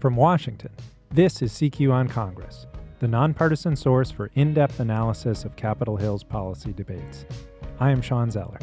From 0.00 0.16
Washington, 0.16 0.70
this 1.10 1.42
is 1.42 1.52
CQ 1.52 1.92
on 1.92 2.08
Congress, 2.08 2.66
the 3.00 3.08
nonpartisan 3.08 3.76
source 3.76 4.10
for 4.10 4.30
in 4.34 4.54
depth 4.54 4.80
analysis 4.80 5.44
of 5.44 5.56
Capitol 5.56 5.98
Hill's 5.98 6.24
policy 6.24 6.72
debates. 6.72 7.26
I 7.80 7.90
am 7.90 8.00
Shawn 8.00 8.30
Zeller. 8.30 8.58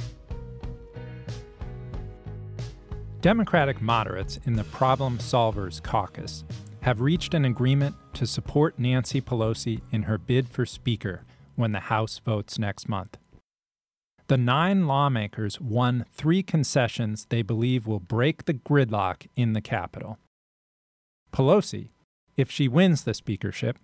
Democratic 3.22 3.84
moderates 3.84 4.40
in 4.46 4.56
the 4.56 4.64
Problem 4.64 5.20
Solvers 5.20 5.80
Caucus 5.84 6.44
have 6.82 7.02
reached 7.02 7.36
an 7.36 7.46
agreement 7.46 7.96
to 8.14 8.26
support 8.26 8.80
Nancy 8.80 9.22
Pelosi 9.22 9.82
in 9.92 10.04
her 10.04 10.18
bid 10.18 10.50
for 10.50 10.66
Speaker 10.66 11.24
when 11.56 11.72
the 11.72 11.82
House 11.82 12.18
votes 12.18 12.58
next 12.58 12.90
month. 12.90 13.16
The 14.26 14.38
nine 14.38 14.88
lawmakers 14.88 15.62
won 15.62 16.06
three 16.12 16.42
concessions 16.42 17.28
they 17.30 17.44
believe 17.44 17.86
will 17.86 18.00
break 18.00 18.46
the 18.46 18.56
gridlock 18.56 19.28
in 19.36 19.54
the 19.54 19.62
Capitol. 19.62 20.18
Pelosi, 21.32 21.90
if 22.36 22.50
she 22.50 22.68
wins 22.68 23.04
the 23.04 23.14
speakership, 23.14 23.78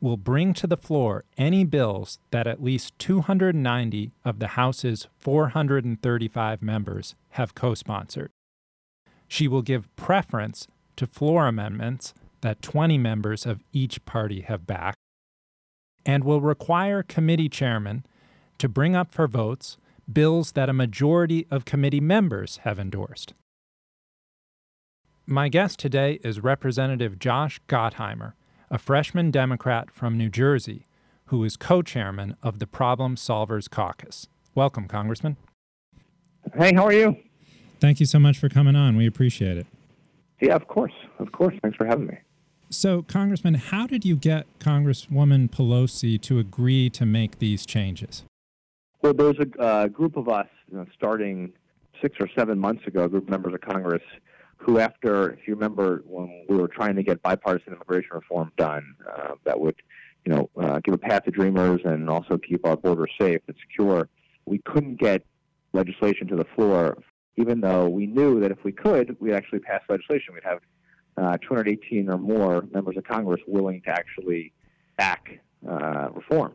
will 0.00 0.16
bring 0.16 0.52
to 0.54 0.66
the 0.66 0.76
floor 0.76 1.24
any 1.38 1.64
bills 1.64 2.18
that 2.30 2.46
at 2.46 2.62
least 2.62 2.98
290 2.98 4.12
of 4.24 4.38
the 4.38 4.48
House's 4.48 5.08
435 5.18 6.62
members 6.62 7.14
have 7.30 7.54
co 7.54 7.74
sponsored. 7.74 8.30
She 9.28 9.48
will 9.48 9.62
give 9.62 9.94
preference 9.96 10.68
to 10.96 11.06
floor 11.06 11.46
amendments 11.46 12.14
that 12.42 12.62
20 12.62 12.98
members 12.98 13.46
of 13.46 13.62
each 13.72 14.04
party 14.04 14.42
have 14.42 14.66
backed, 14.66 14.98
and 16.04 16.22
will 16.22 16.40
require 16.40 17.02
committee 17.02 17.48
chairmen 17.48 18.04
to 18.58 18.68
bring 18.68 18.94
up 18.94 19.12
for 19.12 19.26
votes 19.26 19.76
bills 20.12 20.52
that 20.52 20.68
a 20.68 20.72
majority 20.72 21.46
of 21.50 21.64
committee 21.64 22.00
members 22.00 22.58
have 22.58 22.78
endorsed. 22.78 23.34
My 25.28 25.48
guest 25.48 25.80
today 25.80 26.20
is 26.22 26.38
Representative 26.38 27.18
Josh 27.18 27.60
Gottheimer, 27.66 28.34
a 28.70 28.78
freshman 28.78 29.32
Democrat 29.32 29.90
from 29.90 30.16
New 30.16 30.28
Jersey 30.28 30.86
who 31.24 31.42
is 31.42 31.56
co 31.56 31.82
chairman 31.82 32.36
of 32.44 32.60
the 32.60 32.66
Problem 32.68 33.16
Solvers 33.16 33.68
Caucus. 33.68 34.28
Welcome, 34.54 34.86
Congressman. 34.86 35.36
Hey, 36.56 36.72
how 36.72 36.84
are 36.84 36.92
you? 36.92 37.16
Thank 37.80 37.98
you 37.98 38.06
so 38.06 38.20
much 38.20 38.38
for 38.38 38.48
coming 38.48 38.76
on. 38.76 38.96
We 38.96 39.04
appreciate 39.04 39.58
it. 39.58 39.66
Yeah, 40.40 40.54
of 40.54 40.68
course. 40.68 40.92
Of 41.18 41.32
course. 41.32 41.56
Thanks 41.60 41.76
for 41.76 41.86
having 41.86 42.06
me. 42.06 42.18
So, 42.70 43.02
Congressman, 43.02 43.54
how 43.54 43.88
did 43.88 44.04
you 44.04 44.14
get 44.14 44.46
Congresswoman 44.60 45.50
Pelosi 45.50 46.20
to 46.22 46.38
agree 46.38 46.88
to 46.90 47.04
make 47.04 47.40
these 47.40 47.66
changes? 47.66 48.22
Well, 49.02 49.12
there 49.12 49.26
was 49.26 49.38
a 49.40 49.60
uh, 49.60 49.88
group 49.88 50.16
of 50.16 50.28
us 50.28 50.46
you 50.70 50.76
know, 50.76 50.86
starting 50.94 51.52
six 52.00 52.16
or 52.20 52.28
seven 52.38 52.60
months 52.60 52.86
ago, 52.86 53.02
a 53.02 53.08
group 53.08 53.24
of 53.24 53.30
members 53.30 53.54
of 53.54 53.60
Congress 53.62 54.02
who, 54.58 54.78
after, 54.78 55.30
if 55.30 55.46
you 55.46 55.54
remember, 55.54 56.02
when 56.06 56.44
we 56.48 56.56
were 56.56 56.68
trying 56.68 56.96
to 56.96 57.02
get 57.02 57.22
bipartisan 57.22 57.72
immigration 57.72 58.10
reform 58.12 58.52
done, 58.56 58.96
uh, 59.08 59.34
that 59.44 59.60
would, 59.60 59.76
you 60.24 60.32
know, 60.32 60.50
uh, 60.60 60.80
give 60.80 60.94
a 60.94 60.98
path 60.98 61.24
to 61.24 61.30
dreamers 61.30 61.80
and 61.84 62.08
also 62.08 62.38
keep 62.38 62.66
our 62.66 62.76
borders 62.76 63.10
safe 63.20 63.40
and 63.46 63.56
secure, 63.60 64.08
we 64.46 64.58
couldn't 64.58 64.96
get 64.96 65.24
legislation 65.72 66.26
to 66.28 66.36
the 66.36 66.46
floor, 66.54 66.98
even 67.36 67.60
though 67.60 67.88
we 67.88 68.06
knew 68.06 68.40
that 68.40 68.50
if 68.50 68.64
we 68.64 68.72
could, 68.72 69.16
we'd 69.20 69.34
actually 69.34 69.58
pass 69.58 69.82
legislation. 69.88 70.34
We'd 70.34 70.44
have 70.44 70.60
uh, 71.16 71.36
218 71.38 72.08
or 72.08 72.18
more 72.18 72.64
members 72.72 72.96
of 72.96 73.04
Congress 73.04 73.40
willing 73.46 73.82
to 73.82 73.90
actually 73.90 74.52
back 74.96 75.40
uh, 75.68 76.08
reform. 76.12 76.52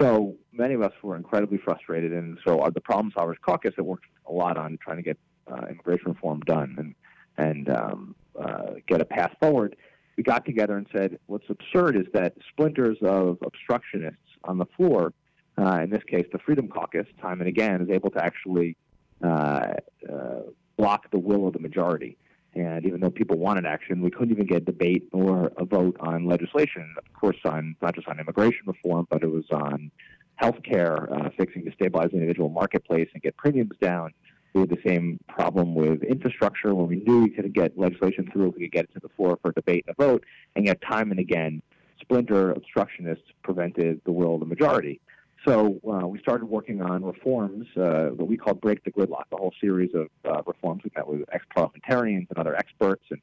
So 0.00 0.36
many 0.52 0.74
of 0.74 0.82
us 0.82 0.92
were 1.02 1.16
incredibly 1.16 1.58
frustrated, 1.58 2.12
and 2.12 2.38
so 2.46 2.68
the 2.74 2.80
Problem 2.80 3.12
Solvers 3.16 3.40
Caucus 3.40 3.74
that 3.76 3.84
worked 3.84 4.04
a 4.28 4.32
lot 4.32 4.56
on 4.56 4.78
trying 4.82 4.96
to 4.96 5.02
get 5.02 5.18
uh, 5.50 5.66
immigration 5.70 6.12
reform 6.12 6.40
done. 6.40 6.74
And 6.78 6.94
and 7.38 7.68
um, 7.68 8.14
uh, 8.38 8.72
get 8.86 9.00
a 9.00 9.04
path 9.04 9.32
forward, 9.40 9.76
we 10.16 10.22
got 10.22 10.44
together 10.44 10.76
and 10.76 10.86
said, 10.94 11.18
what's 11.26 11.48
absurd 11.50 11.96
is 11.96 12.06
that 12.14 12.34
splinters 12.50 12.96
of 13.02 13.38
obstructionists 13.44 14.16
on 14.44 14.58
the 14.58 14.66
floor, 14.76 15.12
uh, 15.58 15.80
in 15.82 15.90
this 15.90 16.02
case 16.04 16.26
the 16.32 16.38
Freedom 16.38 16.68
Caucus, 16.68 17.06
time 17.20 17.40
and 17.40 17.48
again, 17.48 17.82
is 17.82 17.90
able 17.90 18.10
to 18.10 18.24
actually 18.24 18.76
uh, 19.22 19.72
uh 20.08 20.40
block 20.76 21.10
the 21.10 21.18
will 21.18 21.46
of 21.46 21.54
the 21.54 21.58
majority. 21.58 22.18
And 22.54 22.86
even 22.86 23.00
though 23.00 23.10
people 23.10 23.36
wanted 23.36 23.66
action, 23.66 24.00
we 24.00 24.10
couldn't 24.10 24.30
even 24.30 24.46
get 24.46 24.64
debate 24.64 25.08
or 25.12 25.52
a 25.58 25.64
vote 25.64 25.96
on 26.00 26.26
legislation. 26.26 26.94
Of 26.96 27.12
course, 27.12 27.36
on 27.44 27.76
not 27.82 27.94
just 27.94 28.08
on 28.08 28.18
immigration 28.18 28.62
reform, 28.66 29.06
but 29.10 29.22
it 29.22 29.30
was 29.30 29.44
on 29.50 29.90
health 30.36 30.62
care, 30.62 31.12
uh, 31.12 31.30
fixing 31.36 31.64
to 31.64 31.72
stabilize 31.72 32.10
the 32.10 32.16
individual 32.16 32.48
marketplace 32.48 33.08
and 33.12 33.22
get 33.22 33.36
premiums 33.36 33.76
down, 33.80 34.12
we 34.56 34.62
had 34.62 34.70
the 34.70 34.88
same 34.88 35.20
problem 35.28 35.74
with 35.74 36.02
infrastructure 36.02 36.74
when 36.74 36.88
we 36.88 36.96
knew 36.96 37.22
we 37.22 37.30
couldn't 37.30 37.52
get 37.52 37.78
legislation 37.78 38.28
through 38.32 38.48
we 38.56 38.62
could 38.62 38.72
get 38.72 38.84
it 38.84 38.94
to 38.94 39.00
the 39.00 39.08
floor 39.10 39.38
for 39.42 39.52
debate 39.52 39.84
and 39.86 39.94
a 39.98 40.02
vote, 40.02 40.24
and 40.54 40.64
yet 40.64 40.80
time 40.80 41.10
and 41.10 41.20
again, 41.20 41.60
splinter 42.00 42.52
obstructionists 42.52 43.32
prevented 43.42 44.00
the 44.04 44.12
will 44.12 44.34
of 44.34 44.40
the 44.40 44.46
majority. 44.46 45.00
So 45.46 45.78
uh, 45.86 46.06
we 46.06 46.18
started 46.18 46.46
working 46.46 46.80
on 46.80 47.04
reforms 47.04 47.66
uh, 47.76 48.10
that 48.16 48.24
we 48.24 48.36
called 48.36 48.60
Break 48.60 48.82
the 48.82 48.90
Gridlock, 48.90 49.26
a 49.30 49.36
whole 49.36 49.52
series 49.60 49.90
of 49.94 50.08
uh, 50.24 50.42
reforms. 50.46 50.82
We 50.82 50.90
met 50.96 51.06
with 51.06 51.22
ex-parliamentarians 51.30 52.26
and 52.30 52.38
other 52.38 52.56
experts 52.56 53.04
and 53.10 53.20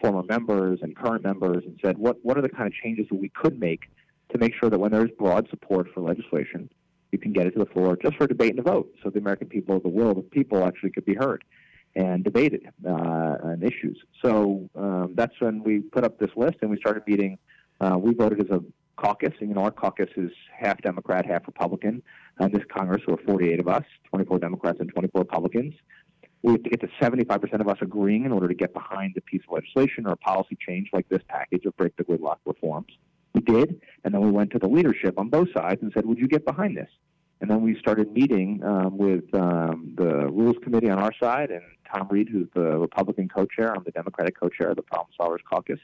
former 0.00 0.24
members 0.24 0.80
and 0.82 0.96
current 0.96 1.22
members 1.22 1.62
and 1.64 1.78
said, 1.82 1.96
what, 1.96 2.18
what 2.22 2.36
are 2.36 2.42
the 2.42 2.48
kind 2.48 2.66
of 2.66 2.74
changes 2.74 3.06
that 3.08 3.18
we 3.18 3.28
could 3.28 3.58
make 3.58 3.82
to 4.32 4.38
make 4.38 4.52
sure 4.58 4.68
that 4.68 4.78
when 4.78 4.90
there's 4.90 5.10
broad 5.12 5.48
support 5.48 5.86
for 5.94 6.00
legislation, 6.00 6.68
you 7.12 7.18
can 7.18 7.32
get 7.32 7.46
it 7.46 7.52
to 7.52 7.58
the 7.58 7.66
floor 7.66 7.96
just 8.02 8.16
for 8.16 8.26
debate 8.26 8.50
and 8.50 8.58
a 8.58 8.62
vote, 8.62 8.92
so 9.02 9.10
the 9.10 9.18
American 9.18 9.48
people, 9.48 9.76
of 9.76 9.82
the 9.82 9.88
world 9.88 10.18
of 10.18 10.30
people, 10.30 10.64
actually 10.64 10.90
could 10.90 11.04
be 11.04 11.14
heard 11.14 11.44
and 11.94 12.24
debated 12.24 12.72
uh, 12.86 12.90
on 12.90 13.62
issues. 13.62 14.02
So 14.24 14.68
um, 14.74 15.12
that's 15.14 15.38
when 15.40 15.62
we 15.62 15.80
put 15.80 16.04
up 16.04 16.18
this 16.18 16.30
list 16.36 16.56
and 16.62 16.70
we 16.70 16.78
started 16.78 17.02
meeting. 17.06 17.38
Uh, 17.80 17.98
we 17.98 18.14
voted 18.14 18.40
as 18.40 18.50
a 18.50 18.62
caucus, 18.96 19.32
and 19.40 19.48
you 19.48 19.54
know 19.54 19.62
our 19.62 19.70
caucus 19.70 20.08
is 20.16 20.30
half 20.56 20.80
Democrat, 20.82 21.26
half 21.26 21.46
Republican. 21.46 22.02
This 22.50 22.64
Congress, 22.76 23.02
there 23.06 23.14
were 23.14 23.22
48 23.24 23.60
of 23.60 23.68
us, 23.68 23.84
24 24.08 24.40
Democrats 24.40 24.80
and 24.80 24.90
24 24.90 25.20
Republicans. 25.20 25.74
We 26.42 26.52
have 26.52 26.62
to 26.64 26.70
get 26.70 26.80
to 26.80 26.88
75% 27.00 27.60
of 27.60 27.68
us 27.68 27.78
agreeing 27.80 28.24
in 28.24 28.32
order 28.32 28.48
to 28.48 28.54
get 28.54 28.72
behind 28.72 29.16
a 29.16 29.20
piece 29.20 29.42
of 29.46 29.54
legislation 29.54 30.06
or 30.06 30.12
a 30.12 30.16
policy 30.16 30.58
change 30.66 30.88
like 30.92 31.08
this 31.08 31.22
package 31.28 31.64
of 31.66 31.76
break 31.76 31.94
the 31.96 32.02
gridlock 32.02 32.38
reforms. 32.44 32.88
We 33.34 33.42
did, 33.42 33.80
and 34.04 34.12
then 34.12 34.20
we 34.22 34.30
went 34.30 34.50
to 34.52 34.58
the 34.58 34.66
leadership 34.66 35.18
on 35.18 35.28
both 35.28 35.48
sides 35.54 35.82
and 35.82 35.92
said, 35.94 36.04
"Would 36.04 36.18
you 36.18 36.26
get 36.26 36.44
behind 36.44 36.76
this?" 36.76 36.90
And 37.42 37.50
then 37.50 37.60
we 37.60 37.76
started 37.80 38.12
meeting 38.12 38.62
um, 38.64 38.96
with 38.96 39.24
um, 39.34 39.94
the 39.96 40.28
Rules 40.30 40.54
Committee 40.62 40.88
on 40.88 41.00
our 41.00 41.10
side 41.20 41.50
and 41.50 41.62
Tom 41.92 42.06
Reed, 42.08 42.28
who's 42.30 42.46
the 42.54 42.78
Republican 42.78 43.28
co-chair. 43.28 43.74
I'm 43.76 43.82
the 43.82 43.90
Democratic 43.90 44.38
co-chair 44.38 44.70
of 44.70 44.76
the 44.76 44.82
Problem 44.82 45.08
Solvers 45.20 45.42
Caucus. 45.50 45.80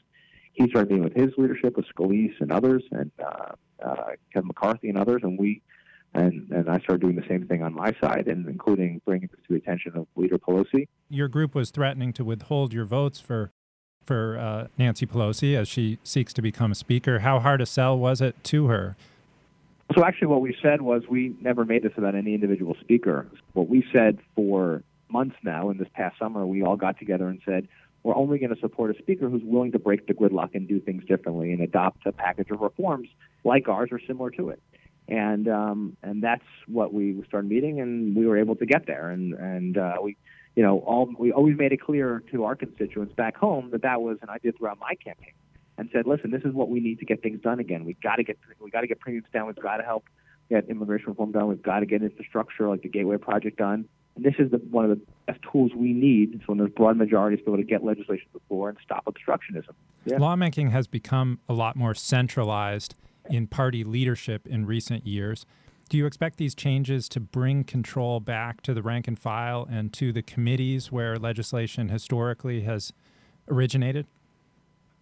He 0.53 0.69
started 0.71 0.89
meeting 0.89 1.03
with 1.03 1.15
his 1.15 1.31
leadership, 1.37 1.77
with 1.77 1.87
Scalise 1.93 2.41
and 2.41 2.53
others, 2.53 2.85
and 2.93 3.11
uh, 3.19 3.55
uh, 3.85 4.11
Kevin 4.33 4.47
McCarthy 4.47 4.89
and 4.89 4.97
others, 4.97 5.23
and 5.25 5.37
we 5.37 5.61
and, 6.15 6.49
and 6.51 6.71
I 6.71 6.79
started 6.79 7.03
doing 7.03 7.17
the 7.17 7.27
same 7.29 7.47
thing 7.47 7.63
on 7.63 7.75
my 7.75 7.93
side, 8.01 8.29
and 8.29 8.47
including 8.47 9.03
bringing 9.05 9.29
to 9.29 9.37
the 9.49 9.57
attention 9.57 9.93
of 9.97 10.07
Leader 10.17 10.39
Pelosi. 10.39 10.87
Your 11.11 11.29
group 11.29 11.55
was 11.55 11.71
threatening 11.71 12.13
to 12.15 12.25
withhold 12.25 12.73
your 12.73 12.85
votes 12.85 13.19
for 13.19 13.51
for 14.05 14.39
uh, 14.39 14.69
Nancy 14.79 15.07
Pelosi 15.07 15.57
as 15.57 15.69
she 15.69 15.99
seeks 16.05 16.33
to 16.35 16.41
become 16.41 16.73
Speaker. 16.73 17.19
How 17.19 17.41
hard 17.41 17.61
a 17.61 17.67
sell 17.67 17.99
was 17.99 18.21
it 18.21 18.43
to 18.45 18.69
her? 18.69 18.97
So 19.99 20.05
actually, 20.05 20.29
what 20.29 20.43
we 20.43 20.57
said 20.63 20.83
was 20.83 21.03
we 21.11 21.35
never 21.41 21.65
made 21.65 21.83
this 21.83 21.91
about 21.97 22.15
any 22.15 22.33
individual 22.33 22.77
speaker. 22.81 23.27
What 23.55 23.69
we 23.69 23.85
said 23.93 24.21
for 24.37 24.85
months 25.09 25.35
now, 25.43 25.71
in 25.71 25.79
this 25.79 25.89
past 25.93 26.17
summer, 26.21 26.47
we 26.47 26.63
all 26.63 26.77
got 26.77 27.01
together 27.01 27.27
and 27.27 27.41
said 27.45 27.67
we're 28.05 28.15
only 28.15 28.39
going 28.39 28.55
to 28.55 28.61
support 28.61 28.95
a 28.95 28.99
speaker 29.03 29.29
who's 29.29 29.43
willing 29.43 29.73
to 29.73 29.81
break 29.81 30.07
the 30.07 30.15
gridlock 30.15 30.55
and 30.55 30.69
do 30.69 30.79
things 30.79 31.05
differently 31.07 31.53
and 31.53 31.61
adopt 31.61 32.07
a 32.07 32.13
package 32.13 32.49
of 32.51 32.61
reforms 32.61 33.09
like 33.43 33.69
ours 33.69 33.89
or 33.91 33.99
similar 34.07 34.31
to 34.31 34.51
it. 34.51 34.63
And 35.09 35.49
um, 35.49 35.97
and 36.05 36.23
that's 36.23 36.45
what 36.69 36.95
we 36.95 37.21
started 37.27 37.51
meeting, 37.51 37.81
and 37.81 38.15
we 38.15 38.25
were 38.25 38.39
able 38.39 38.55
to 38.55 38.67
get 38.67 38.87
there. 38.87 39.11
And 39.11 39.35
and 39.35 39.77
uh, 39.77 39.97
we 40.01 40.17
you 40.55 40.63
know, 40.63 40.79
all 40.79 41.13
we 41.19 41.33
always 41.33 41.59
made 41.59 41.73
it 41.73 41.81
clear 41.81 42.23
to 42.31 42.45
our 42.45 42.55
constituents 42.55 43.15
back 43.15 43.37
home 43.37 43.71
that 43.71 43.83
that 43.83 44.01
was, 44.01 44.19
and 44.23 44.31
I 44.31 44.39
did 44.39 44.59
throughout 44.59 44.79
my 44.79 44.95
campaign, 44.95 45.33
and 45.79 45.89
said, 45.93 46.07
listen, 46.07 46.31
this 46.31 46.43
is 46.43 46.53
what 46.53 46.69
we 46.69 46.81
need 46.81 46.99
to 46.99 47.07
get 47.07 47.23
things 47.23 47.41
done 47.41 47.61
again. 47.61 47.85
We've 47.85 48.01
got 48.01 48.17
to 48.17 48.25
get 48.25 48.37
we 48.61 48.71
got 48.71 48.83
to 48.83 48.87
get 48.87 49.01
premiums 49.01 49.29
down. 49.33 49.47
We've 49.47 49.57
got 49.57 49.79
to 49.79 49.85
help 49.85 50.05
get 50.51 50.69
immigration 50.69 51.09
reform 51.09 51.33
done. 51.33 51.47
We've 51.49 51.63
got 51.63 51.81
to 51.81 51.87
get 51.87 52.03
infrastructure 52.03 52.69
like 52.69 52.83
the 52.83 52.89
Gateway 52.89 53.17
Project 53.17 53.57
done. 53.59 53.87
And 54.17 54.25
this 54.25 54.35
is 54.39 54.51
the, 54.51 54.59
one 54.59 54.85
of 54.85 54.91
the 54.91 55.01
best 55.27 55.41
tools 55.53 55.71
we 55.77 55.93
need 55.93 56.41
so 56.41 56.47
when 56.47 56.59
there's 56.59 56.73
broad 56.73 56.97
majorities 56.97 57.39
to 57.41 57.45
be 57.45 57.53
able 57.53 57.63
to 57.63 57.69
get 57.69 57.85
legislation 57.85 58.27
before 58.33 58.69
and 58.69 58.79
stop 58.83 59.05
obstructionism. 59.07 59.75
Yeah. 60.05 60.19
Lawmaking 60.19 60.71
has 60.71 60.89
become 60.89 61.39
a 61.49 61.53
lot 61.53 61.77
more 61.77 61.95
centralized 61.95 62.97
in 63.31 63.47
party 63.47 63.85
leadership 63.85 64.47
in 64.47 64.67
recent 64.67 65.07
years. 65.07 65.47
Do 65.89 65.97
you 65.97 66.07
expect 66.07 66.39
these 66.39 66.55
changes 66.55 67.09
to 67.11 67.21
bring 67.21 67.63
control 67.63 68.21
back 68.21 68.61
to 68.63 68.75
the 68.75 68.83
rank 68.83 69.07
and 69.07 69.19
file 69.19 69.67
and 69.71 69.93
to 69.95 70.13
the 70.13 70.23
committees 70.23 70.91
where 70.91 71.19
legislation 71.19 71.89
historically 71.89 72.63
has 72.63 72.93
originated? 73.49 74.07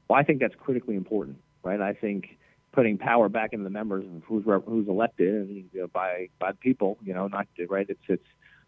Well, 0.08 0.18
I 0.18 0.22
think 0.22 0.40
that's 0.40 0.54
critically 0.54 0.96
important, 0.96 1.38
right? 1.62 1.80
I 1.80 1.92
think 1.92 2.38
putting 2.72 2.98
power 2.98 3.28
back 3.28 3.52
into 3.52 3.64
the 3.64 3.70
members 3.70 4.04
of 4.04 4.22
who's 4.24 4.44
who's 4.66 4.88
elected 4.88 5.34
and 5.34 5.64
you 5.72 5.80
know, 5.80 5.86
by 5.88 6.28
by 6.38 6.52
the 6.52 6.58
people, 6.58 6.98
you 7.04 7.14
know, 7.14 7.26
not 7.28 7.46
right. 7.68 7.86
It's 7.88 8.00
it's 8.08 8.26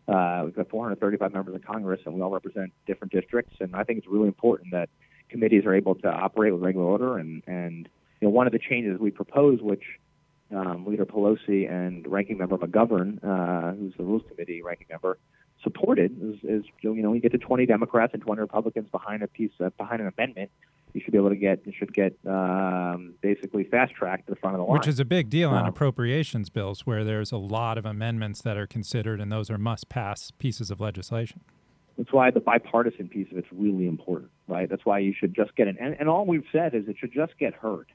uh, 0.09 0.43
we've 0.45 0.57
got 0.57 0.71
435 0.71 1.33
members 1.33 1.55
of 1.55 1.63
Congress, 1.65 2.01
and 2.07 2.15
we 2.15 2.23
all 2.23 2.31
represent 2.31 2.73
different 2.87 3.13
districts, 3.13 3.57
and 3.61 3.77
I 3.77 3.85
think 3.85 3.99
it's 3.99 4.09
really 4.09 4.27
important 4.27 4.71
that 4.73 4.89
committees 5.29 5.65
are 5.67 5.75
able 5.75 5.95
to 5.97 6.09
operate 6.09 6.53
with 6.53 6.63
regular 6.63 6.87
order. 6.87 7.19
And, 7.19 7.43
and 7.47 7.89
you 8.21 8.29
know, 8.29 8.31
one 8.31 8.47
of 8.47 8.53
the 8.53 8.59
changes 8.59 8.99
we 8.99 9.11
propose, 9.11 9.61
which 9.61 9.83
um, 10.55 10.87
Leader 10.87 11.05
Pelosi 11.05 11.71
and 11.71 12.07
Ranking 12.07 12.39
Member 12.39 12.57
McGovern, 12.57 13.23
uh, 13.23 13.75
who's 13.75 13.93
the 13.97 14.05
Rules 14.05 14.23
Committee 14.29 14.63
ranking 14.63 14.87
member, 14.91 15.19
supported 15.63 16.17
is, 16.23 16.37
is 16.45 16.65
you 16.81 17.03
know 17.03 17.11
we 17.11 17.21
get 17.21 17.33
to 17.33 17.39
20 17.39 17.67
Democrats 17.67 18.15
and 18.15 18.23
20 18.23 18.41
Republicans 18.41 18.89
behind 18.91 19.23
a 19.23 19.27
piece 19.27 19.51
uh, 19.61 19.71
behind 19.77 20.01
an 20.01 20.11
amendment. 20.17 20.51
You 20.95 21.01
should 21.03 21.13
be 21.13 21.19
able 21.19 21.31
to 21.31 21.37
get 21.37 21.61
you 21.67 21.73
should 21.77 21.93
get 21.93 22.17
um, 22.27 23.15
basically 23.21 23.65
fast 23.65 23.95
tracked 23.95 24.27
to 24.27 24.35
the 24.35 24.41
front 24.41 24.57
of 24.57 24.61
the 24.61 24.65
line, 24.65 24.79
which 24.79 24.89
is 24.89 24.99
a 24.99 25.05
big 25.05 25.31
deal 25.31 25.51
on 25.51 25.67
appropriations 25.67 26.51
bills 26.51 26.87
where 26.87 27.05
there's 27.05 27.31
a 27.31 27.37
lot 27.37 27.79
of 27.79 27.85
amendments 27.85 28.43
that 28.43 28.57
are 28.57 28.67
considered 28.67 29.21
and 29.21 29.31
those 29.31 29.51
are 29.51 29.59
must 29.59 29.89
pass 29.89 30.31
pieces 30.39 30.71
of 30.71 30.81
legislation. 30.81 31.41
That's 31.97 32.13
why 32.13 32.31
the 32.31 32.41
bipartisan 32.41 33.09
piece 33.09 33.31
of 33.33 33.39
it's 33.39 33.49
really 33.51 33.89
important, 33.89 34.31
right? 34.47 34.69
That's 34.69 34.85
why 34.85 35.01
you 35.01 35.13
should 35.13 35.35
just 35.35 35.57
get 35.57 35.67
it. 35.67 35.77
And, 35.81 35.97
and 35.99 36.09
all 36.09 36.25
we've 36.25 36.45
said 36.53 36.75
is 36.75 36.87
it 36.87 36.97
should 36.99 37.13
just 37.13 37.37
get 37.39 37.55
heard. 37.55 37.91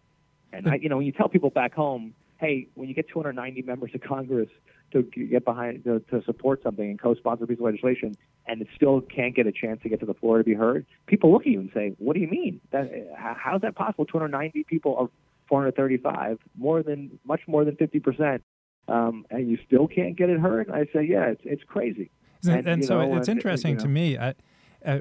And 0.51 0.67
I, 0.67 0.75
you 0.75 0.89
know, 0.89 0.97
when 0.97 1.05
you 1.05 1.13
tell 1.13 1.29
people 1.29 1.49
back 1.49 1.73
home, 1.73 2.13
hey, 2.37 2.67
when 2.75 2.89
you 2.89 2.95
get 2.95 3.07
290 3.07 3.61
members 3.61 3.91
of 3.95 4.01
Congress 4.01 4.49
to 4.91 5.03
get 5.03 5.43
behind 5.45 5.83
to, 5.85 5.99
to 6.11 6.23
support 6.23 6.61
something 6.63 6.89
and 6.89 6.99
co-sponsor 6.99 7.45
a 7.45 7.47
piece 7.47 7.57
of 7.57 7.65
legislation, 7.65 8.15
and 8.47 8.61
it 8.61 8.67
still 8.75 9.01
can't 9.01 9.35
get 9.35 9.47
a 9.47 9.51
chance 9.51 9.81
to 9.83 9.89
get 9.89 9.99
to 9.99 10.05
the 10.05 10.13
floor 10.13 10.37
to 10.37 10.43
be 10.43 10.53
heard, 10.53 10.85
people 11.07 11.31
look 11.31 11.41
at 11.43 11.47
you 11.47 11.59
and 11.59 11.71
say, 11.73 11.95
"What 11.97 12.13
do 12.13 12.19
you 12.19 12.27
mean? 12.27 12.61
That 12.71 12.91
how's 13.15 13.61
that 13.61 13.75
possible? 13.75 14.05
290 14.05 14.63
people 14.65 14.97
of 14.99 15.09
435, 15.47 16.39
more 16.57 16.83
than 16.83 17.19
much 17.25 17.41
more 17.47 17.65
than 17.65 17.75
50 17.75 17.99
percent, 17.99 18.43
um, 18.87 19.25
and 19.29 19.49
you 19.49 19.57
still 19.65 19.87
can't 19.87 20.15
get 20.15 20.29
it 20.29 20.39
heard?" 20.39 20.69
I 20.69 20.85
say, 20.93 21.03
"Yeah, 21.03 21.25
it's 21.25 21.41
it's 21.43 21.63
crazy." 21.63 22.11
And, 22.47 22.67
and 22.67 22.85
so 22.85 23.05
know, 23.05 23.17
it's 23.17 23.29
interesting 23.29 23.71
you 23.71 23.77
know, 23.77 23.83
to 23.83 23.87
me. 23.87 24.17
Uh, 24.17 24.33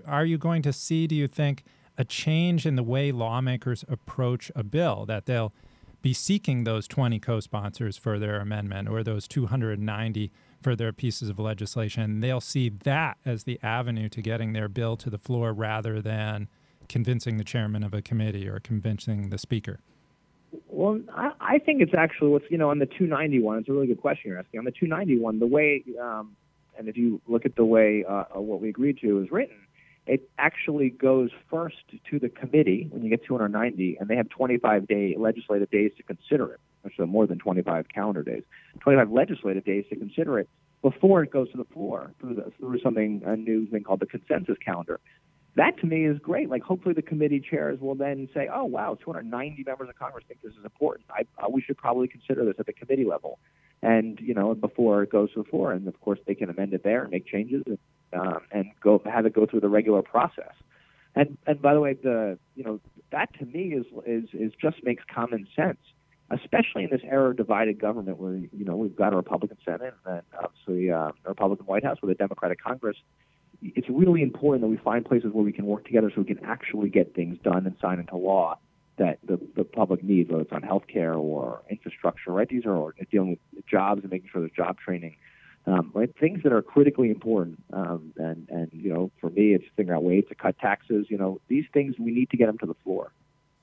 are 0.06 0.24
you 0.24 0.38
going 0.38 0.62
to 0.62 0.72
see? 0.72 1.06
Do 1.06 1.14
you 1.14 1.26
think 1.26 1.64
a 1.98 2.04
change 2.04 2.66
in 2.66 2.76
the 2.76 2.82
way 2.82 3.12
lawmakers 3.12 3.84
approach 3.88 4.50
a 4.54 4.62
bill 4.62 5.04
that 5.06 5.26
they'll 5.26 5.52
be 6.02 6.12
seeking 6.12 6.64
those 6.64 6.88
20 6.88 7.18
co-sponsors 7.20 7.96
for 7.96 8.18
their 8.18 8.40
amendment 8.40 8.88
or 8.88 9.02
those 9.02 9.28
290 9.28 10.32
for 10.60 10.76
their 10.76 10.92
pieces 10.92 11.28
of 11.28 11.38
legislation. 11.38 12.20
They'll 12.20 12.40
see 12.40 12.68
that 12.68 13.18
as 13.24 13.44
the 13.44 13.58
avenue 13.62 14.08
to 14.10 14.20
getting 14.20 14.52
their 14.52 14.68
bill 14.68 14.96
to 14.98 15.10
the 15.10 15.18
floor 15.18 15.52
rather 15.52 16.00
than 16.00 16.48
convincing 16.88 17.38
the 17.38 17.44
chairman 17.44 17.82
of 17.82 17.94
a 17.94 18.02
committee 18.02 18.48
or 18.48 18.60
convincing 18.60 19.30
the 19.30 19.38
speaker. 19.38 19.80
Well, 20.68 21.00
I, 21.14 21.30
I 21.40 21.58
think 21.58 21.80
it's 21.80 21.94
actually 21.96 22.30
what's 22.30 22.44
you 22.50 22.58
know 22.58 22.70
on 22.70 22.78
the 22.78 22.86
291. 22.86 23.58
It's 23.58 23.68
a 23.68 23.72
really 23.72 23.86
good 23.86 24.00
question 24.00 24.30
you're 24.30 24.38
asking. 24.38 24.58
On 24.58 24.64
the 24.64 24.72
291, 24.72 25.38
the 25.38 25.46
way 25.46 25.82
um, 26.00 26.36
and 26.78 26.88
if 26.88 26.96
you 26.96 27.20
look 27.26 27.46
at 27.46 27.56
the 27.56 27.64
way 27.64 28.04
uh, 28.08 28.24
what 28.34 28.60
we 28.60 28.68
agreed 28.68 28.98
to 29.00 29.22
is 29.22 29.30
written, 29.30 29.56
it 30.06 30.28
actually 30.38 30.90
goes 30.90 31.30
first 31.50 31.76
to 32.10 32.18
the 32.18 32.28
committee 32.28 32.88
when 32.90 33.02
you 33.02 33.10
get 33.10 33.24
290, 33.24 33.96
and 34.00 34.08
they 34.08 34.16
have 34.16 34.28
25 34.28 34.88
day 34.88 35.14
legislative 35.16 35.70
days 35.70 35.92
to 35.96 36.02
consider 36.02 36.52
it, 36.52 36.60
actually 36.84 37.06
more 37.06 37.26
than 37.26 37.38
25 37.38 37.86
calendar 37.88 38.22
days, 38.22 38.42
25 38.80 39.10
legislative 39.10 39.64
days 39.64 39.84
to 39.90 39.96
consider 39.96 40.38
it 40.38 40.48
before 40.82 41.22
it 41.22 41.30
goes 41.30 41.50
to 41.52 41.56
the 41.56 41.64
floor 41.72 42.12
through, 42.20 42.34
the, 42.34 42.52
through 42.58 42.80
something 42.80 43.22
a 43.24 43.36
new 43.36 43.66
thing 43.66 43.84
called 43.84 44.00
the 44.00 44.06
consensus 44.06 44.56
calendar. 44.64 44.98
That 45.54 45.78
to 45.80 45.86
me 45.86 46.06
is 46.06 46.18
great. 46.18 46.48
Like 46.48 46.62
hopefully 46.62 46.94
the 46.94 47.02
committee 47.02 47.40
chairs 47.40 47.78
will 47.78 47.94
then 47.94 48.28
say, 48.32 48.48
"Oh 48.52 48.64
wow, 48.64 48.96
290 49.04 49.62
members 49.64 49.88
of 49.90 49.98
Congress 49.98 50.24
think 50.26 50.40
this 50.40 50.52
is 50.52 50.64
important. 50.64 51.04
I, 51.10 51.26
uh, 51.42 51.50
we 51.50 51.60
should 51.60 51.76
probably 51.76 52.08
consider 52.08 52.44
this 52.46 52.54
at 52.58 52.64
the 52.64 52.72
committee 52.72 53.04
level." 53.04 53.38
And 53.82 54.18
you 54.18 54.32
know, 54.32 54.54
before 54.54 55.02
it 55.02 55.10
goes 55.10 55.30
to 55.34 55.42
the 55.42 55.48
floor, 55.48 55.72
and 55.72 55.86
of 55.86 56.00
course 56.00 56.18
they 56.26 56.34
can 56.34 56.48
amend 56.48 56.72
it 56.72 56.82
there 56.82 57.02
and 57.02 57.10
make 57.10 57.26
changes. 57.26 57.62
And 57.66 57.78
um, 58.12 58.40
and 58.50 58.66
go 58.80 59.00
have 59.04 59.26
it 59.26 59.32
go 59.32 59.46
through 59.46 59.60
the 59.60 59.68
regular 59.68 60.02
process. 60.02 60.54
And 61.14 61.36
and 61.46 61.60
by 61.60 61.74
the 61.74 61.80
way, 61.80 61.94
the 61.94 62.38
you 62.54 62.64
know 62.64 62.80
that 63.10 63.32
to 63.38 63.46
me 63.46 63.74
is 63.74 63.86
is 64.06 64.28
is 64.32 64.52
just 64.60 64.82
makes 64.84 65.02
common 65.12 65.46
sense, 65.54 65.78
especially 66.30 66.84
in 66.84 66.90
this 66.90 67.02
era 67.04 67.30
of 67.30 67.36
divided 67.36 67.80
government 67.80 68.18
where 68.18 68.34
you 68.34 68.64
know 68.64 68.76
we've 68.76 68.96
got 68.96 69.12
a 69.12 69.16
Republican 69.16 69.58
Senate 69.64 69.94
and 70.04 70.16
then 70.16 70.22
obviously 70.42 70.90
uh, 70.90 71.10
a 71.24 71.28
Republican 71.28 71.66
White 71.66 71.84
House 71.84 71.98
with 72.02 72.10
a 72.10 72.14
Democratic 72.14 72.62
Congress. 72.62 72.96
It's 73.60 73.88
really 73.88 74.22
important 74.22 74.62
that 74.62 74.68
we 74.68 74.76
find 74.78 75.04
places 75.04 75.30
where 75.32 75.44
we 75.44 75.52
can 75.52 75.66
work 75.66 75.84
together 75.84 76.10
so 76.12 76.22
we 76.22 76.34
can 76.34 76.44
actually 76.44 76.88
get 76.88 77.14
things 77.14 77.38
done 77.44 77.64
and 77.64 77.76
sign 77.80 78.00
into 78.00 78.16
law 78.16 78.58
that 78.98 79.18
the, 79.24 79.38
the 79.56 79.62
public 79.64 80.02
needs, 80.02 80.30
whether 80.30 80.42
it's 80.42 80.52
on 80.52 80.62
health 80.62 80.82
care 80.92 81.14
or 81.14 81.62
infrastructure, 81.70 82.32
right? 82.32 82.48
These 82.48 82.66
are 82.66 82.94
dealing 83.10 83.38
with 83.54 83.66
jobs 83.66 84.02
and 84.02 84.10
making 84.10 84.30
sure 84.32 84.40
there's 84.40 84.52
job 84.52 84.78
training 84.78 85.16
um, 85.66 85.90
right? 85.94 86.10
Things 86.18 86.42
that 86.42 86.52
are 86.52 86.62
critically 86.62 87.10
important. 87.10 87.62
Um, 87.72 88.12
and, 88.16 88.48
and, 88.50 88.70
you 88.72 88.92
know, 88.92 89.10
for 89.20 89.30
me, 89.30 89.54
it's 89.54 89.64
figuring 89.76 89.96
out 89.96 90.02
ways 90.02 90.24
to 90.28 90.34
cut 90.34 90.58
taxes. 90.58 91.06
You 91.08 91.18
know, 91.18 91.40
these 91.48 91.64
things, 91.72 91.94
we 91.98 92.10
need 92.10 92.30
to 92.30 92.36
get 92.36 92.46
them 92.46 92.58
to 92.58 92.66
the 92.66 92.74
floor. 92.82 93.12